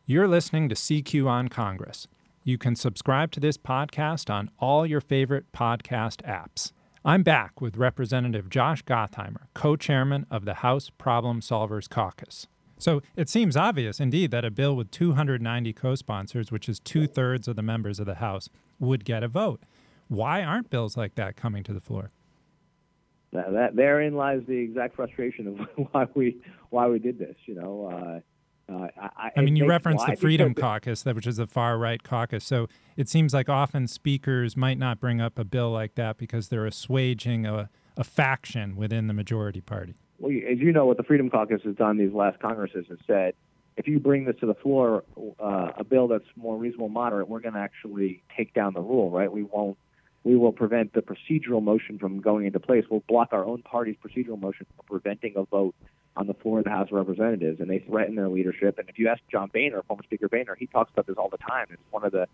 You're 0.06 0.28
listening 0.28 0.70
to 0.70 0.76
CQ 0.76 1.28
on 1.28 1.50
Congress. 1.50 2.08
You 2.44 2.58
can 2.58 2.76
subscribe 2.76 3.32
to 3.34 3.40
this 3.40 3.58
podcast 3.58 4.34
on 4.34 4.50
all 4.60 4.86
your 4.86 5.02
favorite 5.02 5.52
podcast 5.52 6.24
apps. 6.24 6.72
I'm 7.06 7.24
back 7.24 7.62
with 7.62 7.78
Representative 7.78 8.50
Josh 8.50 8.84
Gottheimer, 8.84 9.48
co 9.54 9.76
chairman 9.76 10.26
of 10.32 10.46
the 10.46 10.56
House 10.56 10.90
Problem 10.90 11.42
Solvers 11.42 11.90
Caucus. 11.90 12.48
So 12.78 13.02
it 13.16 13.30
seems 13.30 13.58
obvious, 13.58 14.00
indeed, 14.00 14.32
that 14.32 14.46
a 14.46 14.52
bill 14.52 14.76
with 14.76 14.90
290 14.90 15.74
co 15.74 15.96
sponsors, 15.96 16.52
which 16.52 16.68
is 16.70 16.80
two 16.80 17.08
thirds 17.08 17.48
of 17.48 17.56
the 17.56 17.62
members 17.62 18.00
of 18.00 18.06
the 18.06 18.16
House, 18.16 18.50
would 18.80 19.06
get 19.06 19.22
a 19.22 19.28
vote. 19.28 19.62
Why 20.10 20.44
aren't 20.44 20.70
bills 20.70 20.98
like 20.98 21.16
that 21.16 21.38
coming 21.38 21.64
to 21.64 21.74
the 21.74 21.80
floor? 21.80 22.12
That, 23.32 23.54
that 23.54 23.76
therein 23.76 24.16
lies 24.16 24.42
the 24.48 24.58
exact 24.58 24.96
frustration 24.96 25.48
of 25.48 25.88
why 25.92 26.08
we 26.16 26.42
why 26.72 26.88
we 26.88 27.00
did 27.00 27.20
this. 27.20 27.36
You 27.46 27.56
know, 27.56 27.86
uh, 27.86 28.74
uh, 28.74 28.88
I, 29.18 29.32
I, 29.38 29.42
mean, 29.42 29.56
you 29.56 29.68
referenced 29.68 30.06
the 30.06 30.16
Freedom 30.16 30.54
Caucus, 30.54 31.06
which 31.06 31.28
is 31.28 31.40
a 31.40 31.48
far 31.48 31.78
right 31.78 32.02
caucus. 32.02 32.44
So 32.44 32.68
it 32.98 33.08
seems 33.08 33.34
like 33.34 33.50
often 33.50 33.88
speakers 33.88 34.58
might 34.58 34.78
not 34.78 35.00
bring 35.00 35.22
up 35.22 35.40
a 35.40 35.44
bill 35.44 35.72
like 35.72 35.96
that 35.96 36.18
because 36.18 36.50
they're 36.50 36.66
assuaging 36.66 37.46
a, 37.46 37.70
a 37.96 38.04
faction 38.04 38.76
within 38.76 39.08
the 39.08 39.14
majority 39.14 39.62
party. 39.62 39.96
Well, 40.20 40.32
as 40.32 40.60
you 40.60 40.72
know, 40.72 40.86
what 40.86 40.98
the 40.98 41.04
Freedom 41.04 41.30
Caucus 41.30 41.62
has 41.64 41.76
done 41.76 41.98
these 41.98 42.14
last 42.14 42.40
Congresses 42.40 42.86
has 42.90 43.00
said, 43.08 43.34
if 43.78 43.88
you 43.88 44.00
bring 44.00 44.26
this 44.26 44.36
to 44.42 44.46
the 44.46 44.56
floor, 44.56 45.04
uh, 45.40 45.72
a 45.78 45.84
bill 45.84 46.08
that's 46.08 46.26
more 46.36 46.58
reasonable, 46.58 46.90
moderate, 46.90 47.30
we're 47.30 47.40
going 47.40 47.54
to 47.54 47.60
actually 47.60 48.24
take 48.36 48.54
down 48.54 48.74
the 48.74 48.82
rule, 48.82 49.10
right? 49.10 49.32
We 49.32 49.44
won't 49.44 49.78
we 50.24 50.36
will 50.36 50.52
prevent 50.52 50.94
the 50.94 51.02
procedural 51.02 51.62
motion 51.62 51.98
from 51.98 52.20
going 52.20 52.46
into 52.46 52.60
place. 52.60 52.86
We'll 52.90 53.04
block 53.08 53.30
our 53.32 53.46
own 53.46 53.62
party's 53.62 53.96
procedural 54.04 54.40
motion 54.40 54.66
from 54.76 54.86
preventing 54.86 55.34
a 55.36 55.44
vote 55.44 55.76
on 56.16 56.28
the 56.28 56.34
floor 56.34 56.60
of 56.60 56.66
the 56.66 56.72
House 56.72 56.90
of 56.92 56.98
Representatives. 56.98 57.60
And 57.60 57.70
they 57.70 57.80
threaten 57.80 58.16
their 58.16 58.28
leadership. 58.28 58.78
And 58.78 58.90
if 58.90 59.00
you 59.00 59.08
ask 59.08 59.22
John 59.32 59.50
Boehner, 59.54 59.82
former 59.84 60.04
Speaker 60.04 60.28
Boehner, 60.28 60.56
he 60.56 60.68
talks 60.68 60.92
about 60.92 61.08
this 61.08 61.16
all 61.18 61.30
the 61.30 61.38
time. 61.38 61.68
It's 61.70 61.82
one 61.92 62.04
of 62.04 62.12
the 62.12 62.28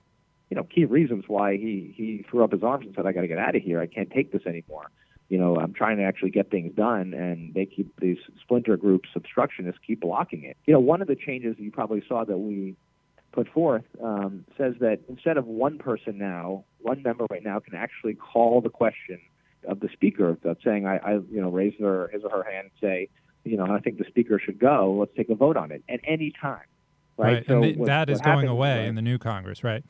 you 0.49 0.55
know 0.55 0.63
key 0.63 0.85
reasons 0.85 1.25
why 1.27 1.57
he 1.57 1.93
he 1.95 2.25
threw 2.29 2.43
up 2.43 2.51
his 2.51 2.63
arms 2.63 2.85
and 2.85 2.95
said, 2.95 3.05
"I 3.05 3.11
got 3.11 3.21
to 3.21 3.27
get 3.27 3.39
out 3.39 3.55
of 3.55 3.61
here. 3.61 3.79
I 3.79 3.87
can't 3.87 4.11
take 4.11 4.31
this 4.31 4.45
anymore." 4.45 4.89
You 5.27 5.39
know, 5.39 5.55
I'm 5.55 5.73
trying 5.73 5.97
to 5.97 6.03
actually 6.03 6.29
get 6.29 6.51
things 6.51 6.75
done, 6.75 7.15
and 7.15 7.53
they 7.55 7.65
keep 7.65 7.99
these 7.99 8.17
splinter 8.41 8.77
groups, 8.77 9.09
obstructionists, 9.15 9.79
keep 9.85 10.01
blocking 10.01 10.43
it. 10.43 10.55
You 10.65 10.73
know, 10.73 10.79
one 10.79 11.01
of 11.01 11.07
the 11.07 11.15
changes 11.15 11.55
you 11.57 11.71
probably 11.71 12.03
saw 12.07 12.25
that 12.25 12.37
we 12.37 12.75
put 13.31 13.49
forth 13.49 13.83
um, 14.03 14.45
says 14.55 14.75
that 14.81 14.99
instead 15.09 15.37
of 15.37 15.47
one 15.47 15.79
person 15.79 16.19
now, 16.19 16.63
one 16.85 17.01
member 17.01 17.25
right 17.29 17.43
now 17.43 17.59
can 17.59 17.75
actually 17.75 18.13
call 18.13 18.61
the 18.61 18.69
question 18.69 19.19
of 19.67 19.79
the 19.79 19.89
speaker 19.91 20.29
of 20.29 20.57
saying, 20.63 20.85
I, 20.85 20.97
I 20.97 21.13
you 21.13 21.41
know, 21.41 21.49
raise 21.49 21.73
her, 21.79 22.09
his 22.13 22.23
or 22.23 22.29
her 22.29 22.43
hand 22.43 22.69
and 22.71 22.71
say, 22.79 23.09
you 23.43 23.57
know, 23.57 23.65
I 23.65 23.79
think 23.79 23.97
the 23.97 24.05
speaker 24.07 24.39
should 24.39 24.59
go. 24.59 24.95
Let's 24.99 25.11
take 25.17 25.29
a 25.29 25.35
vote 25.35 25.57
on 25.57 25.71
it 25.71 25.83
at 25.89 25.99
any 26.03 26.31
time. 26.39 26.61
Right. 27.17 27.33
right. 27.33 27.47
So 27.47 27.63
and 27.63 27.77
what, 27.77 27.87
that 27.87 28.09
is 28.09 28.21
going 28.21 28.47
away 28.47 28.79
right, 28.79 28.87
in 28.87 28.95
the 28.95 29.01
new 29.01 29.17
Congress, 29.17 29.63
right? 29.63 29.83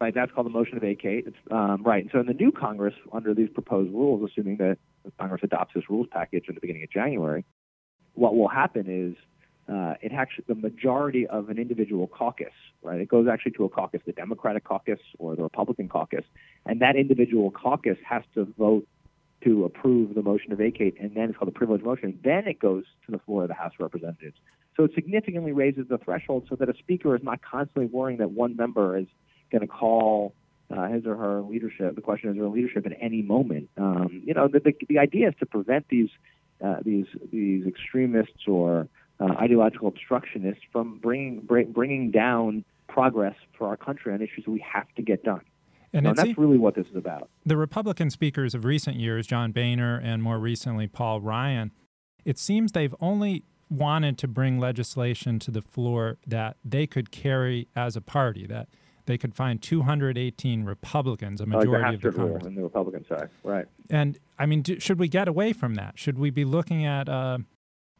Right. 0.00 0.14
That's 0.14 0.32
called 0.32 0.46
the 0.46 0.50
motion 0.50 0.74
to 0.74 0.80
vacate. 0.80 1.26
It's, 1.26 1.36
um, 1.50 1.82
right. 1.84 2.02
And 2.02 2.10
so 2.12 2.20
in 2.20 2.26
the 2.26 2.34
new 2.34 2.50
Congress, 2.50 2.94
under 3.12 3.34
these 3.34 3.50
proposed 3.50 3.92
rules, 3.92 4.28
assuming 4.28 4.56
that 4.56 4.78
Congress 5.18 5.42
adopts 5.44 5.74
this 5.74 5.84
rules 5.88 6.08
package 6.10 6.46
at 6.48 6.54
the 6.54 6.60
beginning 6.60 6.82
of 6.82 6.90
January, 6.90 7.44
what 8.14 8.34
will 8.34 8.48
happen 8.48 8.86
is 8.88 9.16
uh, 9.70 9.94
it 10.00 10.12
actually 10.12 10.44
the 10.48 10.54
majority 10.54 11.26
of 11.26 11.48
an 11.48 11.58
individual 11.58 12.06
caucus, 12.06 12.52
right? 12.82 13.00
It 13.00 13.08
goes 13.08 13.28
actually 13.30 13.52
to 13.52 13.64
a 13.64 13.68
caucus, 13.68 14.00
the 14.04 14.12
Democratic 14.12 14.64
caucus 14.64 14.98
or 15.18 15.36
the 15.36 15.42
Republican 15.42 15.88
caucus, 15.88 16.24
and 16.66 16.80
that 16.80 16.96
individual 16.96 17.50
caucus 17.50 17.98
has 18.04 18.22
to 18.34 18.52
vote 18.58 18.86
to 19.44 19.64
approve 19.64 20.14
the 20.14 20.22
motion 20.22 20.50
to 20.50 20.56
vacate, 20.56 20.96
and 21.00 21.14
then 21.14 21.30
it's 21.30 21.38
called 21.38 21.48
the 21.48 21.58
privilege 21.58 21.82
motion. 21.82 22.18
Then 22.22 22.46
it 22.46 22.58
goes 22.58 22.84
to 23.06 23.12
the 23.12 23.18
floor 23.18 23.42
of 23.42 23.48
the 23.48 23.54
House 23.54 23.72
of 23.78 23.80
Representatives. 23.80 24.36
So 24.76 24.84
it 24.84 24.92
significantly 24.94 25.52
raises 25.52 25.88
the 25.88 25.98
threshold 25.98 26.46
so 26.48 26.56
that 26.56 26.68
a 26.68 26.74
speaker 26.78 27.14
is 27.16 27.22
not 27.22 27.40
constantly 27.42 27.86
worrying 27.86 28.18
that 28.18 28.30
one 28.30 28.56
member 28.56 28.98
is 28.98 29.06
going 29.50 29.62
to 29.62 29.66
call 29.66 30.34
uh, 30.70 30.88
his 30.88 31.04
or 31.06 31.16
her 31.16 31.42
leadership, 31.42 31.94
the 31.96 32.00
question 32.00 32.30
is 32.30 32.36
her 32.36 32.48
leadership 32.48 32.86
at 32.86 32.92
any 33.00 33.22
moment. 33.22 33.68
Um, 33.76 34.22
you 34.24 34.34
know, 34.34 34.46
the, 34.46 34.60
the, 34.60 34.72
the 34.88 34.98
idea 34.98 35.28
is 35.28 35.34
to 35.40 35.46
prevent 35.46 35.88
these 35.88 36.10
uh, 36.64 36.76
these 36.84 37.06
these 37.32 37.66
extremists 37.66 38.46
or 38.46 38.86
uh, 39.20 39.24
ideological 39.38 39.88
obstructionists 39.88 40.62
from 40.72 40.98
bringing 40.98 41.40
bring, 41.40 41.72
bringing 41.72 42.10
down 42.10 42.64
progress 42.88 43.36
for 43.56 43.68
our 43.68 43.76
country 43.76 44.12
on 44.12 44.20
issues 44.20 44.46
we 44.46 44.64
have 44.72 44.86
to 44.96 45.02
get 45.02 45.22
done. 45.22 45.42
And, 45.92 46.06
that's 46.06 46.38
really 46.38 46.58
what 46.58 46.76
this 46.76 46.86
is 46.86 46.96
about. 46.96 47.28
The 47.44 47.56
Republican 47.56 48.10
speakers 48.10 48.54
of 48.54 48.64
recent 48.64 48.96
years, 48.96 49.26
John 49.26 49.50
Boehner 49.50 49.98
and 49.98 50.22
more 50.22 50.38
recently 50.38 50.86
Paul 50.86 51.20
Ryan, 51.20 51.72
it 52.24 52.38
seems 52.38 52.72
they've 52.72 52.94
only 53.00 53.44
wanted 53.68 54.16
to 54.18 54.28
bring 54.28 54.60
legislation 54.60 55.38
to 55.40 55.50
the 55.50 55.62
floor 55.62 56.18
that 56.26 56.56
they 56.64 56.86
could 56.86 57.10
carry 57.10 57.66
as 57.74 57.96
a 57.96 58.00
party, 58.00 58.46
that 58.46 58.68
they 59.06 59.18
could 59.18 59.34
find 59.34 59.60
218 59.60 60.64
Republicans, 60.64 61.40
a 61.40 61.46
majority 61.46 61.82
like 61.84 61.94
of 61.94 62.02
the 62.02 62.12
Congress. 62.12 62.46
in 62.46 62.54
the 62.54 62.62
Republican 62.62 63.04
side, 63.06 63.28
right? 63.42 63.66
And 63.88 64.18
I 64.38 64.46
mean, 64.46 64.62
do, 64.62 64.78
should 64.78 65.00
we 65.00 65.08
get 65.08 65.26
away 65.26 65.52
from 65.52 65.74
that? 65.74 65.98
Should 65.98 66.18
we 66.18 66.30
be 66.30 66.44
looking 66.44 66.84
at 66.84 67.08
uh, 67.08 67.38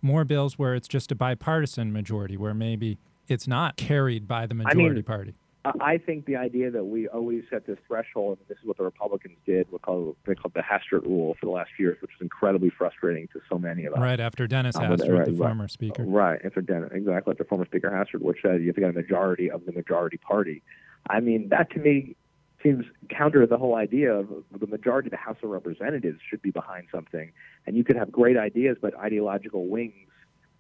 more 0.03 0.25
bills 0.25 0.59
where 0.59 0.75
it's 0.75 0.89
just 0.89 1.13
a 1.13 1.15
bipartisan 1.15 1.93
majority, 1.93 2.37
where 2.37 2.55
maybe 2.55 2.99
it's 3.29 3.47
not 3.47 3.77
carried 3.77 4.27
by 4.27 4.47
the 4.47 4.55
majority 4.55 4.91
I 4.91 4.93
mean, 4.95 5.03
party? 5.03 5.35
I 5.63 5.99
think 5.99 6.25
the 6.25 6.37
idea 6.37 6.71
that 6.71 6.85
we 6.85 7.07
always 7.09 7.45
set 7.51 7.67
this 7.67 7.77
threshold, 7.87 8.39
and 8.39 8.49
this 8.49 8.57
is 8.59 8.65
what 8.65 8.79
the 8.79 8.85
Republicans 8.85 9.37
did, 9.45 9.71
we 9.71 9.79
call 9.79 10.17
they 10.25 10.35
called 10.35 10.55
the 10.55 10.63
Hastert 10.63 11.03
rule 11.03 11.37
for 11.39 11.45
the 11.45 11.53
last 11.53 11.71
few 11.77 11.87
years, 11.87 11.99
which 12.01 12.13
is 12.13 12.23
incredibly 12.23 12.71
frustrating 12.71 13.29
to 13.35 13.41
so 13.47 13.59
many 13.59 13.85
of 13.85 13.93
us. 13.93 14.01
Right 14.01 14.21
after 14.21 14.47
Dennis 14.47 14.77
Um, 14.77 14.85
Hastert, 14.85 15.19
right, 15.19 15.27
the 15.27 15.33
right. 15.33 15.37
former 15.37 15.69
speaker. 15.69 16.05
Right, 16.05 16.41
after 16.45 16.63
Den- 16.63 16.89
exactly 16.93 17.33
after 17.33 17.45
former 17.45 17.67
Speaker 17.67 17.91
Hastert, 17.91 18.23
which 18.23 18.39
said 18.41 18.63
you 18.63 18.69
have 18.69 18.77
to 18.77 18.81
get 18.81 18.91
a 18.91 18.95
majority 18.95 19.51
of 19.51 19.67
the 19.67 19.73
majority 19.73 20.17
party. 20.17 20.63
I 21.11 21.21
mean, 21.21 21.51
that 21.51 21.71
to 21.73 21.79
me 21.79 22.17
seems 22.63 22.85
counter 23.09 23.41
to 23.41 23.47
the 23.47 23.57
whole 23.57 23.75
idea 23.75 24.13
of 24.13 24.29
the 24.59 24.67
majority 24.67 25.09
of 25.09 25.13
the 25.13 25.17
House 25.17 25.37
of 25.43 25.51
Representatives 25.51 26.21
should 26.29 26.43
be 26.43 26.51
behind 26.51 26.89
something, 26.93 27.33
and 27.67 27.77
you 27.77 27.85
could 27.85 27.97
have 27.97 28.11
great 28.13 28.37
ideas, 28.37 28.77
but 28.81 28.95
ideological 28.99 29.67
wings 29.67 29.95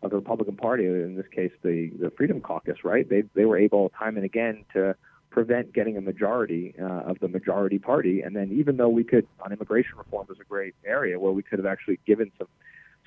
of 0.02 0.10
the 0.10 0.16
Republican 0.16 0.56
Party, 0.56 0.86
in 0.86 1.16
this 1.16 1.26
case 1.34 1.52
the 1.62 1.90
the 1.98 2.10
Freedom 2.16 2.40
Caucus, 2.40 2.84
right? 2.84 3.08
They 3.08 3.22
they 3.34 3.44
were 3.44 3.58
able 3.58 3.90
time 3.90 4.16
and 4.16 4.24
again 4.24 4.64
to 4.72 4.94
prevent 5.30 5.72
getting 5.72 5.96
a 5.96 6.00
majority 6.00 6.74
uh, 6.80 7.02
of 7.10 7.18
the 7.20 7.28
majority 7.28 7.78
party, 7.78 8.22
and 8.22 8.34
then 8.34 8.50
even 8.52 8.76
though 8.76 8.88
we 8.88 9.04
could 9.04 9.26
on 9.40 9.52
immigration 9.52 9.96
reform 9.96 10.26
was 10.28 10.38
a 10.40 10.44
great 10.44 10.74
area 10.84 11.18
where 11.20 11.32
we 11.32 11.42
could 11.42 11.58
have 11.58 11.66
actually 11.66 12.00
given 12.06 12.32
some 12.38 12.48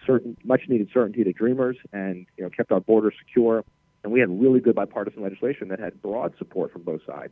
certain 0.05 0.37
much 0.43 0.61
needed 0.67 0.89
certainty 0.93 1.23
to 1.23 1.33
dreamers 1.33 1.77
and 1.91 2.25
you 2.37 2.43
know 2.43 2.49
kept 2.49 2.71
our 2.71 2.79
borders 2.79 3.13
secure 3.25 3.63
and 4.03 4.11
we 4.11 4.19
had 4.19 4.29
really 4.29 4.59
good 4.59 4.75
bipartisan 4.75 5.23
legislation 5.23 5.69
that 5.69 5.79
had 5.79 6.01
broad 6.01 6.33
support 6.37 6.71
from 6.71 6.81
both 6.81 6.99
sides 7.05 7.31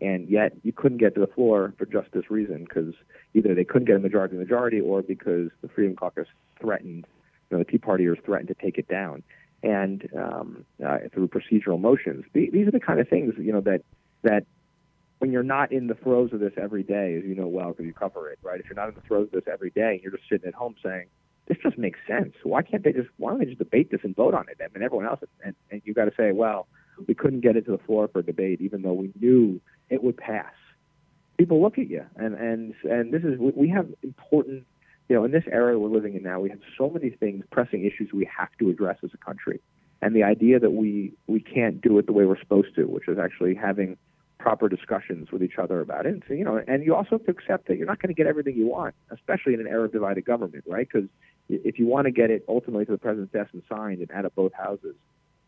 and 0.00 0.28
yet 0.28 0.52
you 0.62 0.72
couldn't 0.72 0.98
get 0.98 1.14
to 1.14 1.20
the 1.20 1.26
floor 1.26 1.72
for 1.78 1.86
just 1.86 2.10
this 2.12 2.30
reason 2.30 2.64
because 2.64 2.94
either 3.34 3.54
they 3.54 3.64
couldn't 3.64 3.86
get 3.86 3.96
a 3.96 4.00
majority 4.00 4.36
majority 4.36 4.80
or 4.80 5.02
because 5.02 5.50
the 5.62 5.68
freedom 5.68 5.94
caucus 5.94 6.26
threatened 6.60 7.06
you 7.50 7.56
know 7.56 7.62
the 7.62 7.70
tea 7.70 7.78
partiers 7.78 8.22
threatened 8.24 8.48
to 8.48 8.54
take 8.54 8.78
it 8.78 8.88
down 8.88 9.22
and 9.62 10.08
um, 10.16 10.64
uh, 10.84 10.98
through 11.12 11.28
procedural 11.28 11.80
motions 11.80 12.24
The- 12.32 12.50
these 12.50 12.66
are 12.66 12.72
the 12.72 12.80
kind 12.80 13.00
of 13.00 13.08
things 13.08 13.34
you 13.38 13.52
know 13.52 13.60
that 13.62 13.82
that 14.22 14.44
when 15.18 15.32
you're 15.32 15.42
not 15.42 15.72
in 15.72 15.86
the 15.86 15.94
throes 15.94 16.34
of 16.34 16.40
this 16.40 16.52
every 16.60 16.82
day, 16.82 17.16
as 17.16 17.24
you 17.24 17.34
know 17.34 17.46
well 17.46 17.68
because 17.68 17.86
you 17.86 17.94
cover 17.94 18.30
it, 18.30 18.38
right? 18.42 18.60
If 18.60 18.66
you're 18.66 18.76
not 18.76 18.88
in 18.88 18.94
the 18.94 19.00
throes 19.00 19.28
of 19.28 19.32
this 19.32 19.50
every 19.50 19.70
day 19.70 19.92
and 19.94 20.02
you're 20.02 20.12
just 20.12 20.28
sitting 20.28 20.46
at 20.46 20.54
home 20.54 20.74
saying, 20.84 21.06
this 21.46 21.56
just 21.62 21.78
makes 21.78 21.98
sense. 22.06 22.34
Why 22.42 22.60
can't 22.62 22.84
they 22.84 22.92
just, 22.92 23.08
why 23.16 23.30
don't 23.30 23.38
they 23.38 23.46
just 23.46 23.58
debate 23.58 23.90
this 23.90 24.00
and 24.02 24.14
vote 24.14 24.34
on 24.34 24.46
it? 24.50 24.58
I 24.60 24.66
mean, 24.74 24.84
everyone 24.84 25.06
else, 25.06 25.20
and, 25.44 25.54
and 25.70 25.82
you 25.84 25.94
got 25.94 26.06
to 26.06 26.12
say, 26.16 26.32
well, 26.32 26.66
we 27.06 27.14
couldn't 27.14 27.40
get 27.40 27.56
it 27.56 27.64
to 27.66 27.72
the 27.72 27.78
floor 27.78 28.08
for 28.08 28.20
debate, 28.22 28.60
even 28.60 28.82
though 28.82 28.92
we 28.92 29.12
knew 29.18 29.60
it 29.94 30.02
would 30.04 30.16
pass. 30.16 30.52
People 31.38 31.62
look 31.62 31.78
at 31.78 31.88
you, 31.88 32.04
and 32.16 32.34
and 32.34 32.74
and 32.84 33.12
this 33.12 33.24
is 33.24 33.38
we- 33.38 33.68
have 33.68 33.88
important, 34.02 34.64
you 35.08 35.16
know, 35.16 35.24
in 35.24 35.32
this 35.32 35.44
era 35.50 35.78
we're 35.78 35.88
living 35.88 36.14
in 36.14 36.22
now, 36.22 36.38
we 36.40 36.50
have 36.50 36.60
so 36.78 36.88
many 36.90 37.10
things, 37.10 37.44
pressing 37.50 37.84
issues 37.84 38.12
we 38.12 38.28
have 38.38 38.50
to 38.60 38.70
address 38.70 38.98
as 39.02 39.10
a 39.14 39.16
country, 39.28 39.60
and 40.02 40.14
the 40.14 40.22
idea 40.22 40.60
that 40.60 40.72
we 40.82 41.12
we 41.26 41.40
can't 41.40 41.80
do 41.80 41.98
it 41.98 42.06
the 42.06 42.12
way 42.12 42.24
we're 42.24 42.38
supposed 42.38 42.74
to, 42.76 42.84
which 42.84 43.08
is 43.08 43.18
actually 43.18 43.54
having 43.54 43.96
proper 44.38 44.68
discussions 44.68 45.32
with 45.32 45.42
each 45.42 45.58
other 45.58 45.80
about 45.80 46.04
it. 46.04 46.12
And 46.12 46.22
so, 46.28 46.34
you 46.34 46.44
know, 46.44 46.62
and 46.68 46.84
you 46.84 46.94
also 46.94 47.12
have 47.12 47.24
to 47.24 47.30
accept 47.30 47.66
that 47.68 47.78
you're 47.78 47.86
not 47.86 48.00
going 48.00 48.14
to 48.14 48.14
get 48.14 48.26
everything 48.26 48.54
you 48.54 48.66
want, 48.66 48.94
especially 49.10 49.54
in 49.54 49.60
an 49.60 49.66
era 49.66 49.84
of 49.84 49.92
divided 49.92 50.24
government, 50.26 50.64
right? 50.66 50.86
Because 50.86 51.08
if 51.48 51.78
you 51.78 51.86
want 51.86 52.04
to 52.04 52.10
get 52.10 52.30
it 52.30 52.44
ultimately 52.46 52.84
to 52.84 52.92
the 52.92 52.98
president's 52.98 53.32
desk 53.32 53.50
and 53.54 53.62
signed 53.68 54.00
and 54.00 54.10
out 54.10 54.26
of 54.26 54.34
both 54.34 54.52
houses, 54.52 54.94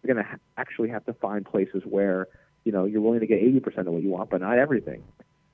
you're 0.02 0.14
going 0.14 0.24
to 0.24 0.30
ha- 0.30 0.38
actually 0.56 0.88
have 0.88 1.04
to 1.06 1.12
find 1.12 1.44
places 1.44 1.82
where 1.84 2.26
you 2.66 2.72
know 2.72 2.84
you're 2.84 3.00
willing 3.00 3.20
to 3.20 3.26
get 3.26 3.40
80% 3.40 3.78
of 3.78 3.86
what 3.86 4.02
you 4.02 4.10
want, 4.10 4.28
but 4.28 4.40
not 4.40 4.58
everything. 4.58 5.02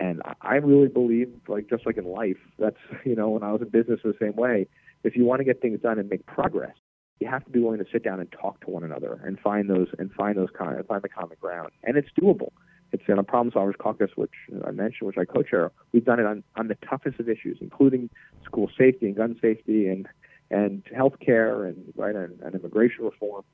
And 0.00 0.22
I- 0.40 0.56
really 0.56 0.88
believe, 0.88 1.30
like 1.46 1.68
just 1.68 1.86
like 1.86 1.98
in 1.98 2.06
life, 2.06 2.38
that's 2.58 2.78
you 3.04 3.14
know 3.14 3.28
when 3.30 3.44
I 3.44 3.52
was 3.52 3.60
in 3.60 3.68
business 3.68 4.00
the 4.02 4.16
same 4.20 4.34
way. 4.34 4.66
If 5.04 5.16
you 5.16 5.24
want 5.24 5.40
to 5.40 5.44
get 5.44 5.60
things 5.60 5.80
done 5.80 5.98
and 5.98 6.08
make 6.08 6.24
progress, 6.26 6.74
you 7.20 7.28
have 7.28 7.44
to 7.44 7.50
be 7.50 7.58
willing 7.58 7.80
to 7.80 7.84
sit 7.92 8.02
down 8.02 8.20
and 8.20 8.32
talk 8.32 8.60
to 8.60 8.70
one 8.70 8.84
another 8.84 9.20
and 9.24 9.38
find 9.38 9.68
those 9.68 9.88
and 9.98 10.10
find 10.12 10.38
those 10.38 10.48
kind 10.56 10.84
find 10.86 11.02
the 11.02 11.08
common 11.08 11.36
ground. 11.40 11.70
And 11.84 11.96
it's 11.96 12.08
doable. 12.18 12.52
It's 12.92 13.02
in 13.08 13.18
a 13.18 13.22
Problem 13.22 13.52
Solvers 13.52 13.78
Caucus, 13.78 14.10
which 14.16 14.32
I 14.66 14.70
mentioned, 14.70 15.06
which 15.06 15.16
I 15.16 15.24
co-chair. 15.24 15.72
We've 15.92 16.04
done 16.04 16.20
it 16.20 16.26
on, 16.26 16.44
on 16.56 16.68
the 16.68 16.76
toughest 16.86 17.18
of 17.20 17.28
issues, 17.28 17.56
including 17.62 18.10
school 18.44 18.70
safety 18.76 19.06
and 19.06 19.16
gun 19.16 19.36
safety 19.40 19.88
and 19.88 20.06
and 20.50 20.82
health 20.94 21.14
care 21.18 21.64
and 21.64 21.92
right 21.96 22.14
and, 22.14 22.40
and 22.42 22.54
immigration 22.54 23.04
reform. 23.04 23.44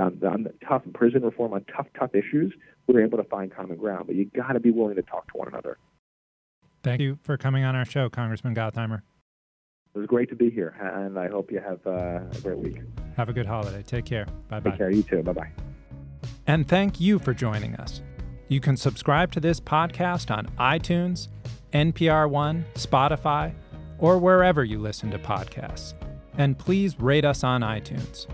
Um, 0.00 0.20
on 0.28 0.44
the 0.44 0.54
tough 0.66 0.82
prison 0.94 1.22
reform 1.22 1.52
on 1.52 1.64
tough, 1.74 1.86
tough 1.98 2.14
issues, 2.14 2.54
we're 2.86 3.02
able 3.02 3.18
to 3.18 3.24
find 3.24 3.52
common 3.54 3.76
ground. 3.76 4.06
But 4.06 4.14
you 4.14 4.26
got 4.26 4.52
to 4.52 4.60
be 4.60 4.70
willing 4.70 4.94
to 4.96 5.02
talk 5.02 5.26
to 5.32 5.38
one 5.38 5.48
another. 5.48 5.76
Thank 6.84 7.00
you 7.00 7.18
for 7.22 7.36
coming 7.36 7.64
on 7.64 7.74
our 7.74 7.84
show, 7.84 8.08
Congressman 8.08 8.54
Gottheimer. 8.54 9.02
It 9.94 9.98
was 9.98 10.06
great 10.06 10.28
to 10.28 10.36
be 10.36 10.50
here, 10.50 10.76
and 10.80 11.18
I 11.18 11.28
hope 11.28 11.50
you 11.50 11.60
have 11.60 11.84
uh, 11.86 12.20
a 12.30 12.40
great 12.42 12.58
week. 12.58 12.76
Have 13.16 13.28
a 13.28 13.32
good 13.32 13.46
holiday. 13.46 13.82
Take 13.82 14.04
care. 14.04 14.26
Bye 14.48 14.60
bye. 14.60 14.70
Take 14.70 14.78
care. 14.78 14.90
You 14.90 15.02
too. 15.02 15.22
Bye 15.22 15.32
bye. 15.32 15.50
And 16.46 16.68
thank 16.68 17.00
you 17.00 17.18
for 17.18 17.34
joining 17.34 17.74
us. 17.76 18.00
You 18.48 18.60
can 18.60 18.76
subscribe 18.76 19.32
to 19.32 19.40
this 19.40 19.60
podcast 19.60 20.34
on 20.34 20.46
iTunes, 20.58 21.28
NPR 21.72 22.30
One, 22.30 22.64
Spotify, 22.74 23.54
or 23.98 24.18
wherever 24.18 24.64
you 24.64 24.78
listen 24.78 25.10
to 25.10 25.18
podcasts. 25.18 25.94
And 26.36 26.56
please 26.56 26.98
rate 27.00 27.24
us 27.24 27.42
on 27.42 27.62
iTunes. 27.62 28.26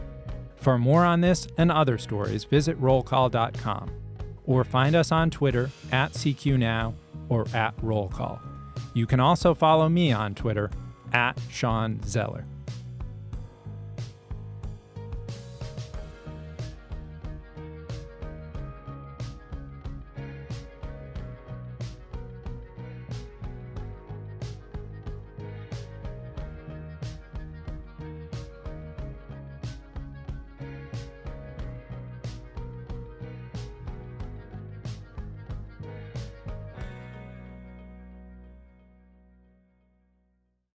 For 0.64 0.78
more 0.78 1.04
on 1.04 1.20
this 1.20 1.46
and 1.58 1.70
other 1.70 1.98
stories, 1.98 2.44
visit 2.44 2.80
rollcall.com 2.80 3.90
or 4.46 4.64
find 4.64 4.96
us 4.96 5.12
on 5.12 5.28
Twitter 5.28 5.70
at 5.92 6.12
CQNow 6.12 6.94
or 7.28 7.46
at 7.52 7.76
Rollcall. 7.82 8.40
You 8.94 9.06
can 9.06 9.20
also 9.20 9.52
follow 9.52 9.90
me 9.90 10.10
on 10.10 10.34
Twitter 10.34 10.70
at 11.12 11.38
Shawn 11.50 12.00
Zeller. 12.06 12.46